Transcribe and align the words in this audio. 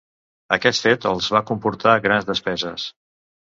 Aquest 0.55 0.81
fet 0.85 1.05
els 1.09 1.29
va 1.35 1.43
comportar 1.51 1.95
grans 2.09 2.29
despeses. 2.33 2.91